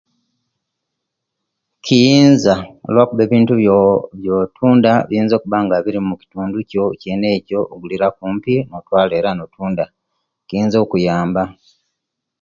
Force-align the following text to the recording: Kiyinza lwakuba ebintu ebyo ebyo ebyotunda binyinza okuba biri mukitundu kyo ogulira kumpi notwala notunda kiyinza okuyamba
Kiyinza 1.85 2.55
lwakuba 2.93 3.21
ebintu 3.27 3.51
ebyo 3.55 3.77
ebyo 4.15 4.29
ebyotunda 4.39 4.91
binyinza 5.07 5.33
okuba 5.35 5.83
biri 5.85 5.99
mukitundu 6.09 6.57
kyo 7.47 7.59
ogulira 7.73 8.07
kumpi 8.17 8.53
notwala 8.69 9.29
notunda 9.37 9.85
kiyinza 10.47 10.77
okuyamba 10.83 11.43